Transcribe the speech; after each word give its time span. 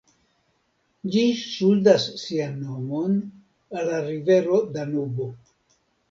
Ĝi 1.15 1.25
ŝuldas 1.41 2.05
sian 2.21 2.55
nomon 2.61 3.19
al 3.81 3.85
la 3.91 3.99
rivero 4.07 4.57
Danubo. 4.79 5.29